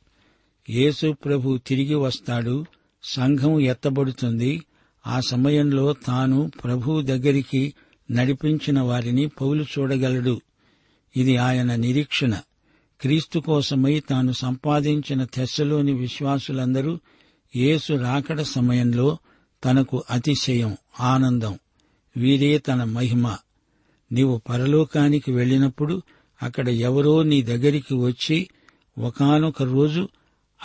యేసు 0.70 1.16
ప్రభు 1.24 1.58
తిరిగి 1.66 1.94
వస్తాడు 1.94 2.64
సంఘం 3.02 3.60
ఎత్తబడుతుంది. 3.60 4.62
ఆ 5.06 5.20
సమయంలో 5.20 5.92
తాను 5.92 6.50
ప్రభు 6.64 7.02
దగ్గరికి 7.02 7.74
నడిపించిన 8.10 8.80
వారిని 8.80 9.26
పౌలు 9.26 9.62
చూడగలడు. 9.62 10.40
ఇది 11.16 11.36
ఆయన 11.36 11.74
నిరీక్షణ. 11.74 12.34
క్రీస్తు 13.00 13.38
కోసమై 13.38 14.00
తాను 14.00 14.32
సంపాదించిన 14.32 15.24
తెస్సలోని 15.24 15.92
విశ్వాసులందరూ 15.92 16.98
యేసు 17.56 17.92
రాకడ 17.92 18.42
సమయంలో 18.42 19.18
తనకు 19.64 20.04
అతిశయం 20.10 20.76
ఆనందం. 21.00 21.58
వీరే 22.16 22.58
తన 22.58 22.84
మహిమ. 22.84 23.36
నీవు 24.12 24.38
పరలోకానికి 24.48 25.32
వెళ్ళినప్పుడు 25.32 26.02
అక్కడ 26.42 26.68
ఎవరో 26.68 27.22
నీ 27.22 27.42
దగ్గరికి 27.42 27.94
వచ్చి 27.94 28.48
ఒకానొక 28.98 29.62
రోజు 29.62 30.08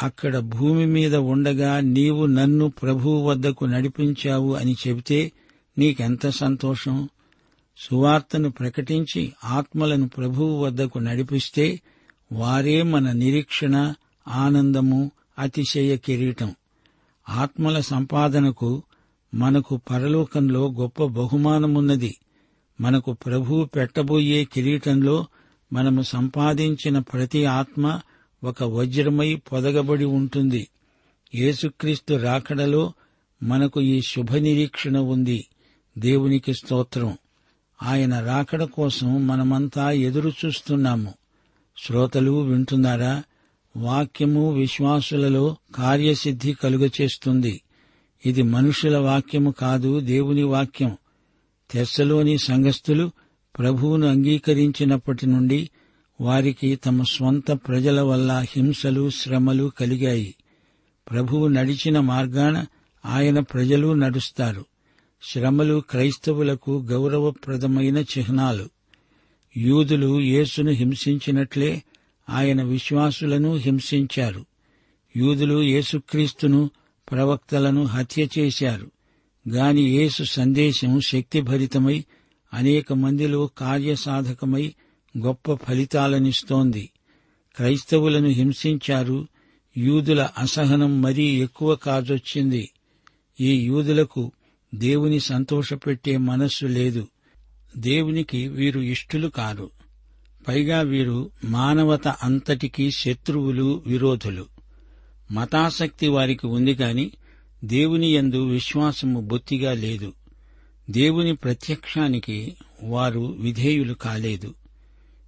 అక్కడ 0.01 0.39
భూమి 0.39 0.85
మీద 0.85 1.15
ఉండగా 1.15 1.79
నీవు 1.79 2.25
నన్ను 2.25 2.69
ప్రభువు 2.69 3.29
వద్దకు 3.29 3.65
నడిపించావు 3.65 4.55
అని 4.55 4.75
చెబితే 4.87 5.31
నీకెంత 5.77 6.27
సంతోషం? 6.27 7.09
సువార్తను 7.77 8.51
ప్రకటించి 8.51 9.33
ఆత్మలను 9.43 10.07
ప్రభువు 10.07 10.63
వద్దకు 10.63 10.99
నడిపిస్తే 10.99 11.81
వారే 12.33 12.81
మన 12.81 13.11
నిరీక్షణ 13.11 13.93
ఆనందము 14.27 15.11
అతిశయ 15.39 15.97
కిరీటం. 15.97 16.55
ఆత్మల 17.29 17.79
సంపాదనకు 17.79 18.83
మనకు 19.33 19.79
పరలోకంలో 19.91 20.71
గొప్ప 20.71 21.05
బహుమానమున్నది. 21.05 22.17
మనకు 22.81 23.13
ప్రభువు 23.13 23.65
పెట్టబోయే 23.65 24.45
కిరీటంలో 24.45 25.25
మనము 25.73 26.01
సంపాదించిన 26.01 26.99
ప్రతి 26.99 27.45
ఆత్మ 27.45 27.99
ఒక 28.43 28.63
వజ్రమై 28.63 29.35
పొదగబడి 29.35 30.05
ఉంటుంది. 30.05 30.67
యేసుక్రీస్తు 31.35 32.13
రాకడలో 32.13 32.93
మనకు 33.43 33.81
ఈ 33.81 34.01
శుభ 34.01 34.35
నిరీక్షణ 34.35 34.97
ఉంది. 34.97 35.47
దేవునికి 35.97 36.53
స్తోత్రం. 36.53 37.17
ఆయన 37.83 38.19
రాకడ 38.19 38.63
కోసం 38.63 39.27
మనమంతా 39.27 39.91
ఎదురు 39.91 40.31
చూస్తున్నాము 40.45 41.13
శ్రోతలు 41.77 42.31
వింటున్నారా? 42.31 43.23
వాక్యము 43.77 44.53
విశ్వాసులలో 44.53 45.55
కార్యసిద్ధి 45.75 46.53
కలుగచేస్తుంది. 46.53 47.61
ఇది 48.25 48.41
మనుషుల 48.41 48.97
వాక్యము 48.97 49.51
కాదు 49.51 49.99
దేవుని 49.99 50.43
వాక్యం. 50.43 50.97
తెస్సలోని 51.71 52.37
సంఘస్థులు 52.37 53.11
ప్రభువును 53.57 54.07
అంగీకరించినప్పటి 54.07 55.27
నుండి 55.27 55.69
వారికి 56.21 56.75
తమ 56.75 57.03
స్వంత 57.03 57.51
ప్రజల 57.51 58.01
వల్ల 58.01 58.45
హింసలు 58.49 59.09
శ్రమలు 59.09 59.71
కలిగాయి. 59.79 60.35
ప్రభువు 61.11 61.47
నడిచిన 61.47 61.99
మార్గాన 61.99 62.65
ఆయన 63.05 63.39
ప్రజలు 63.39 63.93
నడుస్తారు. 63.93 64.65
శ్రమలు 65.23 65.83
క్రైస్తవులకు 65.89 66.85
గౌరవప్రదమైన 66.89 67.97
చిహ్నాలు. 67.97 68.69
యూదులు 69.57 70.21
యేసును 70.21 70.71
హింసించినట్లే 70.71 71.83
ఆయన 72.29 72.63
విశ్వాసులను 72.63 73.55
హింసించారు. 73.55 74.45
యూదులు 75.17 75.63
యేసుక్రీస్తును 75.63 76.69
ప్రవక్తలను 77.11 77.83
హత్య 77.83 78.27
చేశారు. 78.39 78.91
గాని 79.49 79.81
యేసు 79.81 80.23
సందేశం 80.23 81.01
శక్తిభరితమై 81.01 82.05
అనేక 82.53 82.93
మందిలో 82.93 83.47
కార్యసాధకమై 83.57 84.73
గొప్ప 85.17 85.53
ఫలితాలనిస్తోంది. 85.53 86.89
క్రైస్తవులను 87.55 88.27
హింసించారు. 88.27 89.27
యూదుల 89.77 90.29
అసహనం 90.37 91.01
మరీ 91.01 91.23
ఎక్కువ 91.23 91.75
కాజొచ్చింది. 91.75 92.69
ఈ 93.41 93.65
యూదులకు 93.65 94.31
దేవుని 94.75 95.19
సంతోషపెట్టే 95.19 96.17
మనస్సు 96.17 96.65
లేదు. 96.65 97.07
దేవునికి 97.77 98.47
వీరు 98.47 98.79
ఇష్టులు 98.79 99.27
కారు. 99.27 99.69
పైగా 100.47 100.81
వీరు 100.81 101.29
మానవత 101.45 102.07
అంతటికీ 102.07 102.91
శత్రువులు 102.91 103.83
విరోధులు. 103.87 104.45
మతాసక్తి 105.31 106.07
వారికి 106.07 106.47
ఉంది 106.47 106.75
కాని 106.75 107.11
దేవుని 107.63 108.15
యందు 108.15 108.49
విశ్వాసము 108.49 109.21
బొత్తిగా 109.21 109.73
లేదు. 109.73 110.13
దేవుని 110.89 111.35
ప్రత్యక్షానికి 111.35 112.55
వారు 112.83 113.37
విధేయులు 113.39 113.93
కాలేదు. 113.93 114.53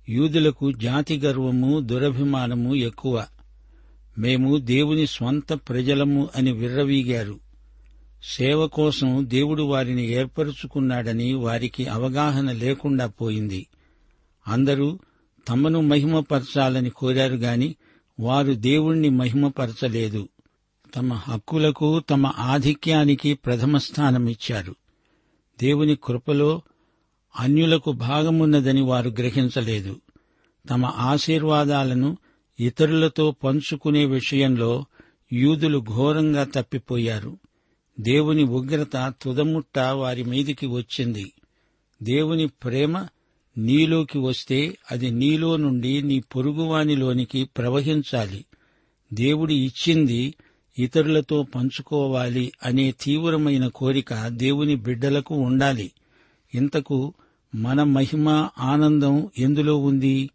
యూదులకు 0.09 0.71
జాతి 0.71 1.17
గర్వము 1.17 1.79
దురభిమానము 1.79 2.75
ఎక్కువ. 2.75 3.25
మేము 4.19 4.57
దేవుని 4.57 5.07
స్వంత 5.07 5.53
ప్రజలము 5.53 6.29
అని 6.35 6.51
విర్రవీగారు. 6.51 7.44
సేవ 8.33 8.67
కోసం 8.67 9.25
దేవుడు 9.29 9.63
వారిని 9.63 10.07
ఏర్పరుచుకున్నాడని 10.07 11.33
వారికి 11.33 11.85
అవగాహన 11.85 12.51
లేకుండా 12.51 13.07
పోయింది. 13.07 13.67
అందరూ 14.47 14.99
తమను 15.47 15.81
మహిమపరచాలని 15.81 16.89
కోరారు 16.89 17.35
గాని 17.35 17.75
వారు 18.19 18.53
దేవుణ్ణి 18.53 19.09
మహిమపరచలేదు. 19.09 20.29
తమ 20.95 21.13
హక్కులకు 21.13 21.99
తమ 21.99 22.33
ఆధిక్యానికి 22.37 23.33
ప్రథమ 23.33 23.77
స్థానమిచ్చారు 23.77 24.75
దేవుని 25.61 25.97
కృపలో 26.03 26.61
అన్యులకు 27.39 27.91
భాగమున్నదని 27.91 28.81
వారు 28.81 29.09
గ్రహించలేదు. 29.09 30.01
తమ 30.69 30.85
ఆశీర్వాదాలను 30.85 32.17
ఇతరులతో 32.59 33.31
పంచుకునే 33.31 34.05
విషయంలో 34.05 34.85
యూదులు 35.33 35.79
ఘోరంగా 35.79 36.43
తప్పిపోయారు. 36.43 37.37
దేవుని 37.99 38.43
ఉగ్రత 38.43 39.13
తుదముట్ట 39.21 39.79
వారి 39.79 40.23
మీదికి 40.23 40.65
వచ్చింది. 40.65 41.31
దేవుని 42.03 42.47
ప్రేమ 42.47 43.07
నీలోకి 43.57 44.17
వస్తే 44.17 44.77
అది 44.91 45.11
నీలో 45.11 45.57
నుండి 45.57 46.01
నీ 46.01 46.19
పొరుగువానిలోనికి 46.19 47.43
ప్రవహించాలి. 47.43 48.45
దేవుడు 49.13 49.53
ఇచ్చింది 49.53 50.33
ఇతరులతో 50.79 51.43
పంచుకోవాలి 51.43 52.51
అనే 52.63 52.91
తీవ్రమైన 52.91 53.67
కోరిక 53.67 54.27
దేవుని 54.27 54.75
బిడ్డలకు 54.75 55.35
ఉండాలి. 55.35 55.91
ఇంతకు 56.55 57.13
మన 57.55 57.83
మహిమ 57.83 58.49
ఆనందం 58.59 59.29
ఎందులో 59.37 59.77
ఉంది? 59.77 60.29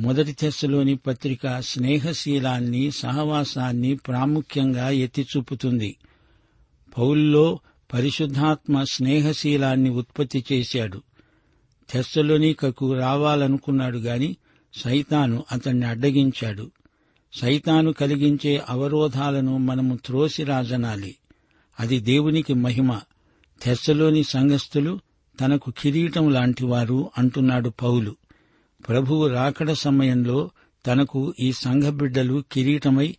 మొదటి 0.00 0.32
తెస్సులోని 0.32 0.96
పత్రిక 0.96 1.60
స్నేహశీలాన్ని 1.60 2.90
సహవాసాన్ని 2.90 3.96
ప్రాముఖ్యంగా 3.96 4.90
ఎత్తిచూపుతుంది. 4.90 5.96
పౌల్లో 6.98 7.58
పరిశుద్ధాత్మ 7.92 8.84
స్నేహశీలాన్ని 8.92 9.90
ఉత్పత్తి 9.90 10.44
చేశాడు. 10.52 11.02
తెస్సలోనికకు 11.90 12.94
రావాలనుకున్నాడు 12.94 13.98
గాని 13.98 14.36
సైతాను 14.74 15.44
అతన్ని 15.52 15.86
అడ్డగించాడు. 15.86 16.70
సైతాను 17.40 17.92
కలిగించే 17.92 18.62
అవరోధాలను 18.68 19.58
మనము 19.58 19.96
త్రోసిరాజనాలి 19.96 21.16
అది 21.80 22.00
దేవునికి 22.00 22.54
మహిమ. 22.54 23.00
తెస్సలోని 23.62 24.24
సంఘస్థులు 24.24 24.98
తనకు 25.40 25.72
కిరీటం 25.78 26.30
లాంటివారు 26.30 27.10
అంటున్నాడు 27.18 27.68
పౌలు. 27.68 28.16
ప్రభువు 28.88 29.26
రాకడ 29.26 29.72
సమయంలో 29.72 30.50
తనకు 30.86 31.34
ఈ 31.40 31.52
సంఘబిడ్డలు 31.52 32.44
కిరీటమై 32.52 33.16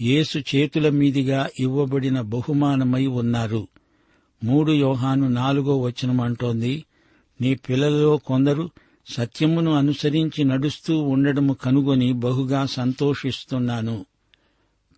యేసు 0.00 0.38
చేతుల 0.38 0.88
మీదిగా 0.88 1.48
ఇవ్వబడిన 1.60 2.20
బహుమానమై 2.20 3.06
ఉన్నారు. 3.06 3.68
మూడు 4.44 4.72
యోహాను 4.72 5.28
నాలుగో 5.28 5.80
వచనం 5.80 6.20
అంటోంది 6.20 6.84
నీ 7.40 7.54
పిల్లలలో 7.54 8.16
కొందరు 8.16 8.70
సత్యమును 9.06 9.74
అనుసరించి 9.74 10.44
నడుస్తూ 10.44 10.98
ఉండడము 11.02 11.52
కనుగొని 11.52 12.12
బహుగా 12.12 12.66
సంతోషిస్తున్నాను. 12.66 14.06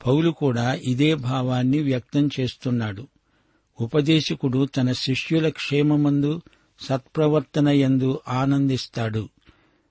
పౌలు 0.07 0.31
కూడా 0.31 0.75
ఇదే 0.75 1.15
భావాన్ని 1.15 1.79
వ్యక్తం 1.79 2.31
చేస్తున్నాడు. 2.41 3.07
ఉపదేశకుడు 3.81 4.65
తన 4.65 4.93
శిష్యుల 4.93 5.49
క్షేమమందు 5.49 6.41
సత్ప్రవర్తన 6.81 7.69
యందు 7.69 8.21
ఆనందిస్తాడు. 8.29 9.29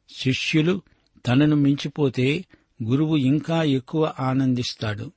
శిష్యులు 0.10 0.82
తనను 1.28 1.56
మించిపోతే 1.56 2.46
గురువు 2.84 3.18
ఇంకా 3.18 3.64
ఎక్కువ 3.64 4.14
ఆనందిస్తాడు. 4.20 5.12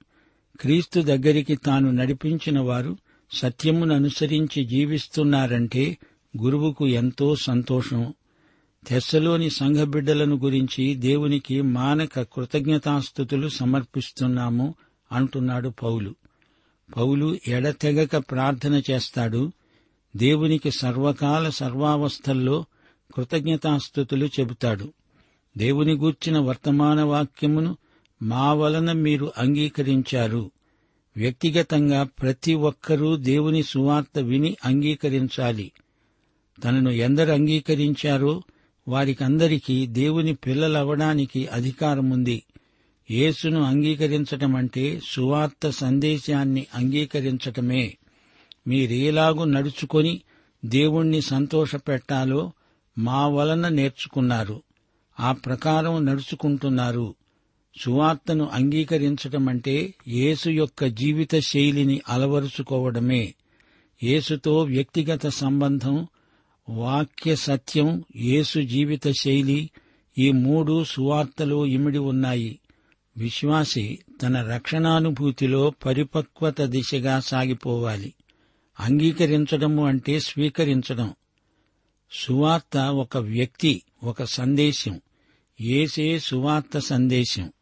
క్రీస్తు 0.60 1.00
దగ్గరికి 1.00 1.56
తాను 1.56 1.90
నడిపించిన 1.90 2.60
వారు 2.60 2.96
సత్యమును 3.30 3.94
అనుసరించి 3.94 4.64
జీవిస్తున్నారంటే 4.64 5.98
గురువుకు 6.42 6.88
ఎంతో 6.88 7.36
సంతోషం. 7.36 8.14
తెస్సలోని 8.86 9.50
సంఘ 9.50 9.76
బిడ్డలను 9.76 10.36
గురించి 10.36 10.94
దేవునికి 10.94 11.62
మానక 11.62 12.20
కృతజ్ఞతాస్థుతులు 12.20 13.48
సమర్పిస్తున్నాము 13.48 14.74
అంటున్నాడు 15.12 15.68
పౌలు. 15.68 16.14
పౌలు 16.96 17.38
ఎడతెగక 17.48 18.16
ప్రార్థన 18.16 18.82
చేస్తాడు. 18.90 19.52
దేవునికి 20.16 20.70
సర్వకాల 20.70 21.48
సర్వావస్థల్లో 21.48 22.64
కృతజ్ఞతాస్థుతులు 23.16 24.26
చెబుతాడు. 24.26 24.92
దేవుని 25.56 25.92
గూర్చిన 25.92 26.38
వర్తమాన 26.38 27.02
వాక్యమును 27.02 27.76
మా 28.22 28.52
వలన 28.52 28.92
మీరు 28.92 29.32
అంగీకరించారు. 29.38 30.50
వ్యక్తిగతంగా 31.16 32.02
ప్రతి 32.02 32.54
ఒక్కరూ 32.54 33.16
దేవుని 33.16 33.62
సువార్త 33.62 34.18
విని 34.18 34.56
అంగీకరించాలి. 34.64 35.72
తనను 36.64 36.90
ఎందరు 36.90 37.32
అంగీకరించారో 37.32 38.42
వారికందరికీ 38.88 39.86
దేవుని 39.86 40.34
పిల్లలవడానికి 40.34 41.46
అధికారముంది. 41.46 42.42
యేసును 43.10 43.62
అంగీకరించటమంటే 43.62 45.00
సువార్త 45.10 45.70
సందేశాన్ని 45.70 46.66
అంగీకరించటమే. 46.74 47.98
మీరేలాగు 48.66 49.44
నడుచుకొని 49.44 50.22
దేవుణ్ణి 50.64 51.22
సంతోషపెట్టాలో 51.22 52.52
మా 52.98 53.28
వలన 53.28 53.68
నేర్చుకున్నారు. 53.68 54.62
ఆ 55.22 55.32
ప్రకారం 55.32 56.04
నడుచుకుంటున్నారు. 56.04 57.14
సువార్తను 57.80 58.48
అంగీకరించటం 58.52 59.48
అంటే 59.48 59.94
యేసు 60.08 60.50
యొక్క 60.50 60.84
జీవిత 60.84 61.38
శైలిని 61.38 62.00
అలవరుచుకోవడమే. 62.08 63.34
యేసుతో 64.02 64.62
వ్యక్తిగత 64.62 65.26
సంబంధం 65.26 66.06
వాక్య 66.68 67.36
సత్యం 67.36 68.04
యేసు 68.16 68.60
జీవిత 68.60 69.08
శైలి 69.20 69.70
ఈ 70.18 70.32
మూడు 70.32 70.84
సువార్తలు 70.84 71.66
ఇమిడి 71.66 71.98
ఉన్నాయి. 71.98 72.58
విశ్వాసి 73.16 73.98
తన 74.22 74.42
రక్షణానుభూతిలో 74.42 75.70
పరిపక్వత 75.70 76.60
దిశగా 76.60 77.20
సాగిపోవాలి. 77.20 78.14
అంగీకరించడము 78.80 79.86
అంటే 79.86 80.20
స్వీకరించడం. 80.20 81.14
సువార్త 82.12 82.76
ఒక 82.76 83.16
వ్యక్తి 83.16 83.82
ఒక 84.04 84.24
సందేశం. 84.24 85.00
ఏసే 85.60 86.18
సువార్త 86.18 86.78
సందేశం. 86.78 87.52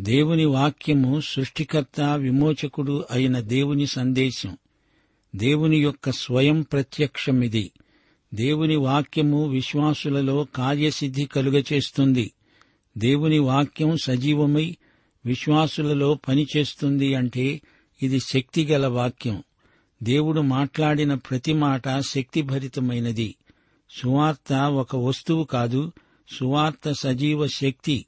దేవుని 0.00 0.44
వాక్యము 0.44 1.20
సృష్టికర్త 1.20 2.00
విమోచకుడు 2.00 3.04
అయిన 3.10 3.40
దేవుని 3.40 3.86
సందేశం. 3.86 4.56
దేవుని 5.36 5.78
యొక్క 5.78 6.10
స్వయం 6.10 6.62
ప్రత్యక్షమిది. 6.62 7.72
దేవుని 8.34 8.76
వాక్యము 8.76 9.48
విశ్వాసులలో 9.48 10.46
కార్యసిద్ధి 10.54 11.24
కలుగచేస్తుంది. 11.24 12.32
దేవుని 12.98 13.38
వాక్యం 13.38 13.96
సజీవమై 13.96 14.76
విశ్వాసులలో 15.26 16.14
పనిచేస్తుంది 16.14 17.14
అంటే 17.14 17.60
ఇది 18.02 18.20
శక్తిగల 18.20 18.86
వాక్యం. 18.86 19.42
దేవుడు 20.02 20.40
మాట్లాడిన 20.40 21.14
ప్రతి 21.14 21.52
మాట 21.52 21.98
శక్తిభరితమైనది. 21.98 23.34
సువార్త 23.90 24.52
ఒక 24.52 24.96
వస్తువు 24.96 25.44
కాదు 25.44 25.92
సువార్త 26.36 26.92
సజీవ 26.92 27.46
శక్తి. 27.46 28.06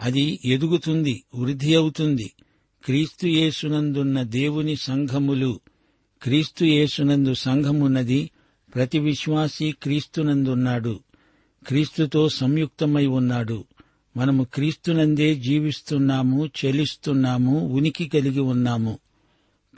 అది 0.00 0.40
ఎదుగుతుంది 0.44 1.24
వృద్ధి 1.34 1.74
అవుతుంది. 1.74 2.32
క్రీస్తు 2.84 3.26
యేసునందున్న 3.26 4.22
దేవుని 4.22 4.76
సంఘములు 4.76 5.60
క్రీస్తు 6.22 6.64
యేసునందు 6.64 7.34
సంఘమున్నది 7.34 8.30
ప్రతి 8.74 8.98
విశ్వాసి 8.98 9.72
క్రీస్తునందున్నాడు. 9.82 11.00
క్రీస్తుతో 11.66 12.28
సంయుక్తమై 12.28 13.06
ఉన్నాడు. 13.06 13.64
మనము 14.16 14.44
క్రీస్తునందే 14.44 15.34
జీవిస్తున్నాము 15.34 16.46
చెలిస్తున్నాము 16.46 17.66
ఉనికి 17.66 18.08
కలిగి 18.08 18.40
ఉన్నాము. 18.40 18.98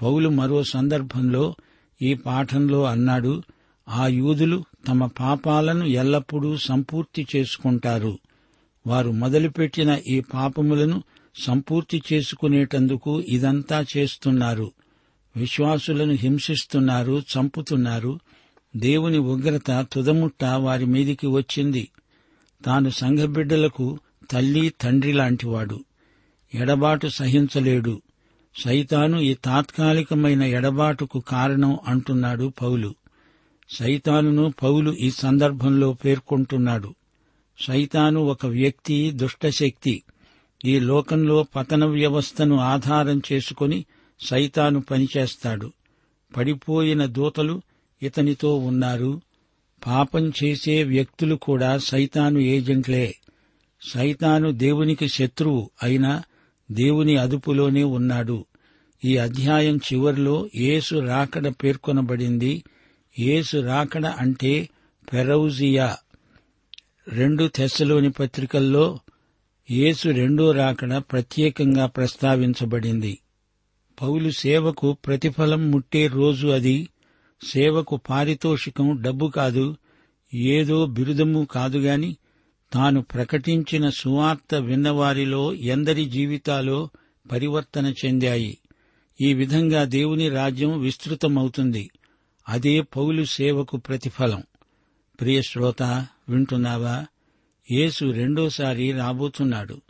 పౌలు 0.03 0.29
మరో 0.29 0.65
సందర్భంలో 0.65 1.57
ఈ 2.03 2.15
పాఠంలో 2.15 2.85
అన్నాడు 2.85 3.43
ఆ 3.89 4.07
యూదులు 4.07 4.65
తమ 4.89 5.07
పాపాలను 5.07 5.85
ఎల్లప్పుడూ 5.85 6.57
సంపూర్తి 6.57 7.27
చేసుకుంటారు. 7.37 8.19
వారు 8.87 9.11
మొదలుపెట్టిన 9.11 9.99
ఈ 10.09 10.21
పాపములను 10.21 11.03
సంపూర్తి 11.45 12.03
చేసుకునేటందుకు 12.13 13.21
ఇదంతా 13.21 13.87
చేస్తున్నారు. 13.97 14.73
విశ్వాసులను 15.37 16.13
హింసిస్తున్నారు 16.13 17.23
చంపుతున్నారు. 17.39 18.21
దేవుని 18.77 19.19
ఉగ్రత 19.19 19.87
తుదముట్ట 19.93 20.45
వారి 20.45 20.87
మీదికి 20.87 21.27
వచ్చింది. 21.27 21.89
తాను 22.65 22.91
సంఘబిడ్డలకు 22.91 23.99
తల్లి 24.31 24.73
తండ్రి 24.81 25.13
లాంటివాడు. 25.13 25.85
ఎడబాటు 26.55 27.09
సహించలేడు. 27.09 28.03
సైతాను 28.65 29.19
ఈ 29.19 29.35
తాత్కాలికమైన 29.35 30.43
ఎడబాటుకు 30.43 31.21
కారణం 31.21 31.79
అంటున్నాడు 31.87 32.53
పౌలు. 32.63 32.95
సైతానును 33.77 34.55
పౌలు 34.63 34.93
ఈ 34.93 35.11
సందర్భంలో 35.11 35.93
పేర్కొంటున్నాడు. 35.93 36.95
సైతాను 37.67 38.21
ఒక 38.21 38.47
వ్యక్తి 38.47 39.11
దుష్టశక్తి. 39.11 40.03
ఈ 40.65 40.79
లోకంలో 40.79 41.47
పతన 41.57 41.85
వ్యవస్థను 41.85 42.57
ఆధారం 42.57 43.23
చేసుకుని 43.33 43.85
సైతాను 44.21 44.81
పనిచేస్తాడు. 44.81 45.73
పడిపోయిన 46.37 47.07
దూతలు 47.07 47.63
ఇతనితో 48.03 48.57
ఉన్నారు. 48.57 49.21
పాపం 49.87 50.33
చేసే 50.45 50.85
వ్యక్తులు 50.85 51.35
కూడా 51.35 51.79
సైతాను 51.79 52.39
ఏజెంట్లే. 52.39 53.15
సైతాను 53.95 54.51
దేవునికి 54.51 55.09
శత్రువు 55.09 55.71
అయినా 55.83 56.23
దేవుని 56.71 57.17
అదుపులోనే 57.17 57.83
ఉన్నాడు. 57.83 58.45
ఈ 59.05 59.17
అధ్యాయం 59.17 59.77
చివరిలో 59.77 60.49
యేసు 60.57 60.95
రాకడ 60.95 61.49
పేర్కొనబడింది. 61.49 62.63
యేసు 63.19 63.57
రాకడ 63.57 64.07
అంటే 64.07 64.69
పెరౌజియా. 65.13 65.97
రెండు 67.09 67.47
తెస్సలోని 67.47 68.11
పత్రికల్లో 68.11 68.99
యేసు 69.71 70.09
రెండో 70.09 70.53
రాకడ 70.53 70.97
ప్రత్యేకంగా 70.97 71.87
ప్రస్తావించబడింది. 71.87 73.19
పౌలు 74.03 74.31
సేవకు 74.31 74.93
ప్రతిఫలం 74.93 75.71
ముట్టే 75.71 76.07
రోజు 76.07 76.47
అది 76.47 76.89
సేవకు 77.43 78.01
పారితోషికం 78.11 79.03
డబ్బు 79.03 79.27
కాదు 79.27 79.77
ఏదో 80.35 80.87
బిరుదము 80.87 81.49
కాదుగాని 81.51 82.17
తాను 82.73 83.03
ప్రకటించిన 83.03 83.91
సువార్త 83.91 84.55
విన్నవారిలో 84.55 85.55
ఎందరి 85.55 86.05
జీవితాలో 86.05 86.89
పరివర్తన 87.33 87.95
చెందాయి. 88.05 88.59
ఈ 89.21 89.35
విధంగా 89.35 89.85
దేవుని 89.85 90.29
రాజ్యం 90.29 90.81
విస్తృతమవుతుంది. 90.81 91.91
అదే 92.51 92.81
పౌలు 92.81 93.25
సేవకు 93.25 93.77
ప్రతిఫలం. 93.77 94.43
ప్రియశ్రోత 95.21 95.83
వింటున్నావా? 96.29 97.07
యేసు 97.71 98.05
రెండోసారి 98.05 98.93
రాబోతున్నాడు. 98.93 99.81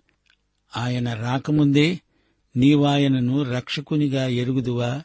ఆయన 0.76 1.14
రాకముందే 1.14 2.00
నీవాయనను 2.56 3.42
రక్షకునిగా 3.42 4.26
ఎరుగుదువా? 4.26 5.02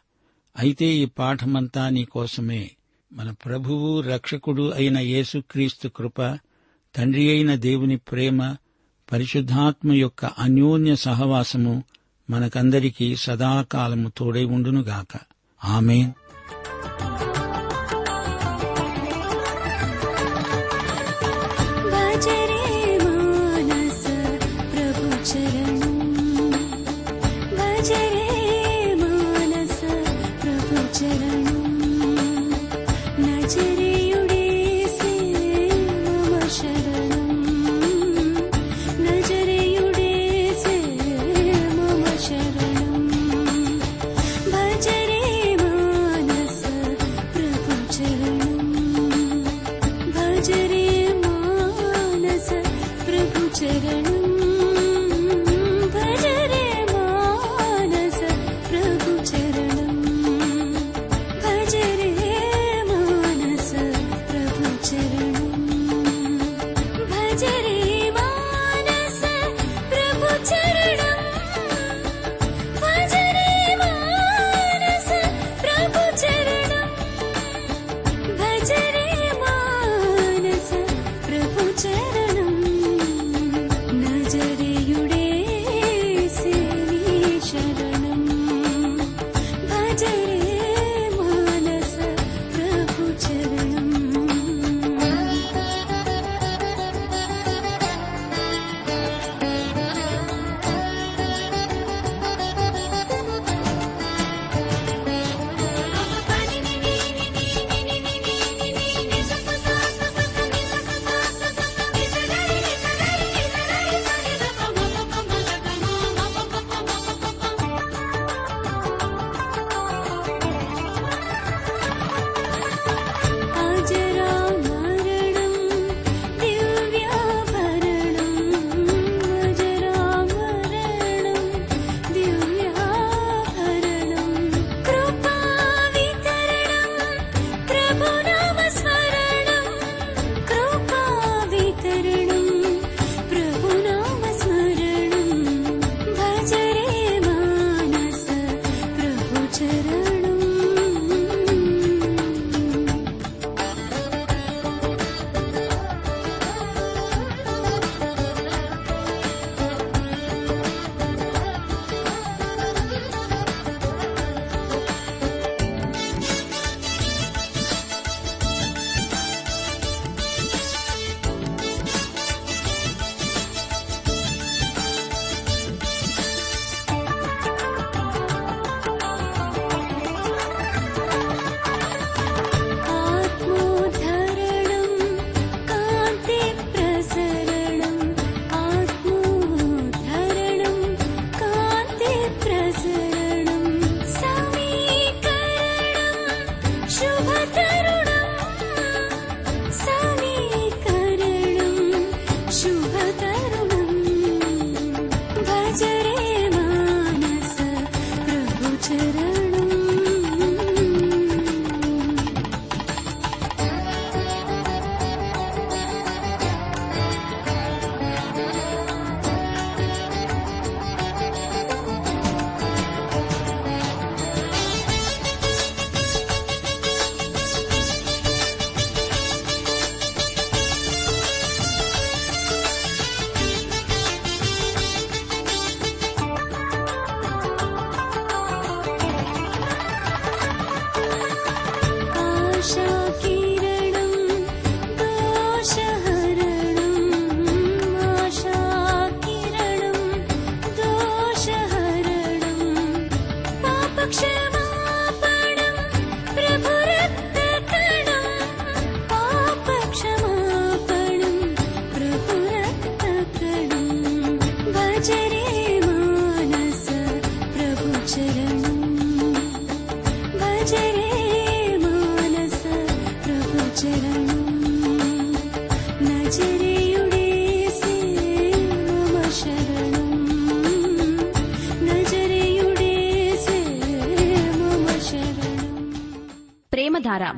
అయితే 0.58 0.86
ఈ 0.86 1.06
పాఠమంతా 1.06 1.90
నీకోసమే 1.90 2.72
మన 3.14 3.32
ప్రభువు 3.32 4.02
రక్షకుడు 4.02 4.72
అయిన 4.72 4.98
యేసుక్రీస్తు 4.98 5.88
కృప 5.88 6.40
తండ్రి 6.96 7.30
అయిన 7.30 7.56
దేవుని 7.56 7.98
ప్రేమ 7.98 8.56
పరిశుద్ధాత్మ 9.12 9.94
యొక్క 9.94 10.26
అన్యోన్య 10.26 10.96
సహవాసము 10.96 11.84
మనకందరికీ 12.30 13.16
సదాకాలము 13.16 14.12
తోడై 14.18 14.44
ఉండునుగాక. 14.44 15.20
ఆమెన్. 15.66 16.12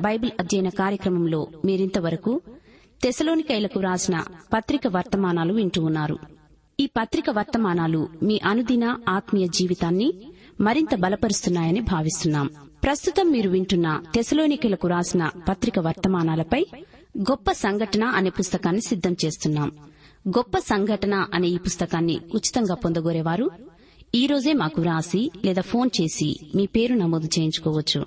బైబిల్ 0.00 0.30
అధ్యయన 0.40 0.68
కార్యక్రమంలో 0.68 1.46
మీరింతవరకు 1.64 2.40
తెసలోనికైలకు 3.02 3.80
రాసిన 3.80 4.24
పత్రిక 4.52 4.80
వర్తమానాలు 4.86 5.54
వింటూ 5.54 5.82
ఉన్నారు. 5.82 6.18
ఈ 6.80 6.86
పత్రిక 6.86 7.30
వర్తమానాలు 7.30 8.08
మీ 8.22 8.40
అనుదిన 8.44 8.96
ఆత్మీయ 9.08 9.46
జీవితాన్ని 9.46 10.12
మరింత 10.60 10.94
బలపరుస్తున్నాయని 10.94 11.80
భావిస్తున్నాం. 11.80 12.50
ప్రస్తుతం 12.84 13.30
మీరు 13.30 13.50
వింటున్న 13.50 14.02
తెసలోనికలకు 14.14 14.88
రాసిన 14.88 15.30
పత్రిక 15.48 15.78
వర్తమానాలపై 15.78 16.66
గొప్ప 17.18 17.52
సంఘటన 17.52 18.04
అనే 18.04 18.30
పుస్తకాన్ని 18.30 18.80
సిద్దం 18.80 19.16
చేస్తున్నాం. 19.24 19.72
గొప్ప 20.28 20.58
సంఘటన 20.58 21.26
అనే 21.34 21.48
ఈ 21.48 21.58
పుస్తకాన్ని 21.58 22.20
ఉచితంగా 22.34 22.74
పొందగోరేవారు. 22.74 23.50
ఈ 24.14 24.26
రోజే 24.26 24.52
మాకు 24.52 24.80
వ్రాసి 24.80 25.30
లేదా 25.44 25.62
ఫోన్ 25.62 25.90
చేసి 26.00 26.40
మీ 26.54 26.66
పేరు 26.66 26.94
నమోదు 26.94 27.26
చేయించుకోవచ్చు. 27.26 28.06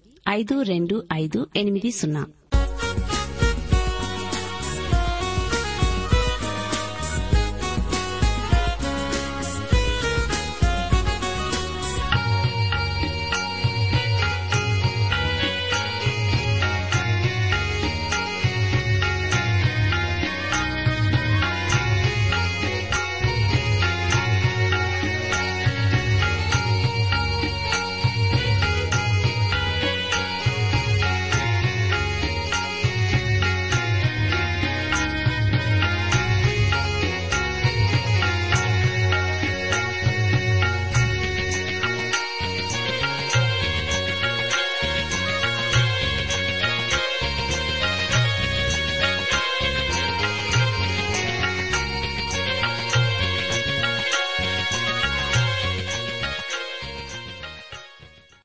ఐదు 0.29 0.61
రెండు 0.61 1.03
ఐదు 1.13 1.47
ఎనిమిది 1.55 1.91
సున్నా. 1.91 2.23